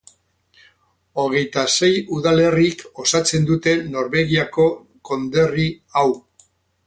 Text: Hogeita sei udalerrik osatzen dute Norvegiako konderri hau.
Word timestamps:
Hogeita 1.23 1.65
sei 1.79 1.89
udalerrik 2.19 2.81
osatzen 3.05 3.45
dute 3.51 3.75
Norvegiako 3.97 4.67
konderri 5.11 5.69
hau. 6.01 6.09